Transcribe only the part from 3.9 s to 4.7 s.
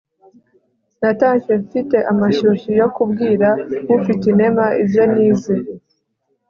ufitinema